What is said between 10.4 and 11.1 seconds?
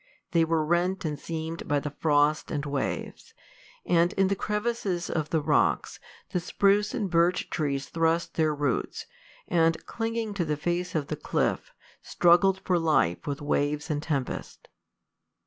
the face of